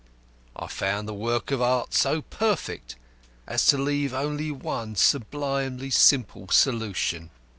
[0.55, 2.95] I found the work of art so perfect
[3.45, 7.29] as to leave only one sublimely simple solution.